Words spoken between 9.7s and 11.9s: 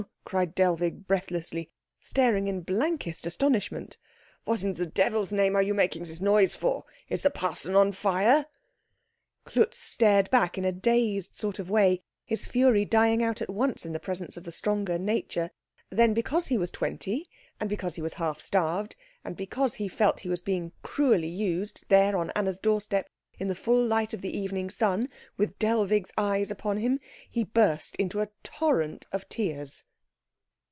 stared back in a dazed sort of